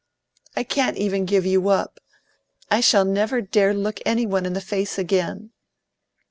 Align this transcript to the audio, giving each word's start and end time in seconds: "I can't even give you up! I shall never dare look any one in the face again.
"I 0.55 0.63
can't 0.63 0.97
even 0.97 1.25
give 1.25 1.45
you 1.45 1.69
up! 1.69 1.99
I 2.71 2.81
shall 2.81 3.05
never 3.05 3.39
dare 3.39 3.71
look 3.71 3.99
any 4.03 4.25
one 4.25 4.47
in 4.47 4.53
the 4.53 4.59
face 4.59 4.97
again. 4.97 5.51